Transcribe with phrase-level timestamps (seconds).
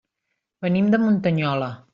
[0.67, 1.73] Venim de Muntanyola.